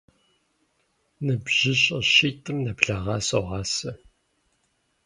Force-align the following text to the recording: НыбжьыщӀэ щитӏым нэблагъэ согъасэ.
НыбжьыщӀэ 1.25 1.99
щитӏым 2.13 2.57
нэблагъэ 2.65 3.17
согъасэ. 3.27 3.91